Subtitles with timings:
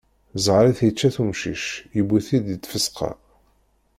[0.37, 1.63] Ẓẓher-is yečča-t umcic,
[1.97, 3.11] yewwi-t deg tfesqa.